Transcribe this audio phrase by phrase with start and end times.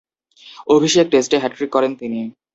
[0.67, 2.19] অভিষেক টেস্টে হ্যাট্রিক করেন তিনি।